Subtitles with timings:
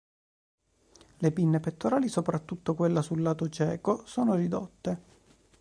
[1.19, 5.01] Le pinne pettorali, soprattutto quella sul lato cieco, sono ridotte.